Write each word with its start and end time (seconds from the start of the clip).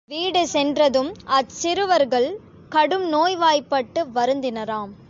வீடு 0.09 0.41
சென்றதும் 0.47 1.09
அச்சிறுவர்கள் 1.29 2.27
கடும் 2.69 3.05
நோய்வாய்ப்பட்டு 3.13 4.01
வருந்தினராம். 4.15 4.91